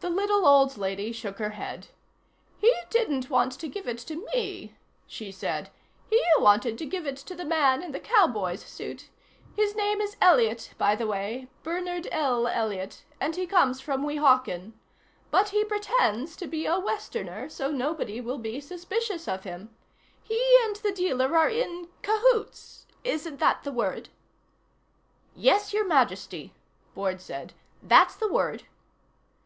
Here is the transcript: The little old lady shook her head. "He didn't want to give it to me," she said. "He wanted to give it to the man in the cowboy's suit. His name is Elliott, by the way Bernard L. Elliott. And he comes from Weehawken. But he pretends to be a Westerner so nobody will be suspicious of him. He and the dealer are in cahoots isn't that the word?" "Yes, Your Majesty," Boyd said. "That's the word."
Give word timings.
The 0.00 0.08
little 0.10 0.46
old 0.46 0.78
lady 0.78 1.12
shook 1.12 1.38
her 1.38 1.50
head. 1.50 1.88
"He 2.56 2.72
didn't 2.88 3.28
want 3.28 3.52
to 3.52 3.68
give 3.68 3.86
it 3.86 3.98
to 3.98 4.26
me," 4.34 4.74
she 5.06 5.30
said. 5.30 5.70
"He 6.08 6.20
wanted 6.38 6.78
to 6.78 6.86
give 6.86 7.06
it 7.06 7.18
to 7.18 7.34
the 7.36 7.44
man 7.44 7.82
in 7.84 7.92
the 7.92 8.00
cowboy's 8.00 8.62
suit. 8.64 9.10
His 9.54 9.76
name 9.76 10.00
is 10.00 10.16
Elliott, 10.22 10.72
by 10.78 10.96
the 10.96 11.06
way 11.06 11.48
Bernard 11.62 12.08
L. 12.10 12.46
Elliott. 12.48 13.04
And 13.20 13.36
he 13.36 13.46
comes 13.46 13.78
from 13.80 14.04
Weehawken. 14.04 14.72
But 15.30 15.50
he 15.50 15.64
pretends 15.64 16.34
to 16.36 16.46
be 16.48 16.64
a 16.64 16.80
Westerner 16.80 17.48
so 17.50 17.70
nobody 17.70 18.20
will 18.22 18.38
be 18.38 18.58
suspicious 18.58 19.28
of 19.28 19.44
him. 19.44 19.68
He 20.22 20.58
and 20.64 20.76
the 20.76 20.92
dealer 20.92 21.36
are 21.36 21.50
in 21.50 21.88
cahoots 22.00 22.86
isn't 23.04 23.38
that 23.38 23.62
the 23.62 23.72
word?" 23.72 24.08
"Yes, 25.36 25.74
Your 25.74 25.86
Majesty," 25.86 26.54
Boyd 26.94 27.20
said. 27.20 27.52
"That's 27.82 28.16
the 28.16 28.32
word." 28.32 28.64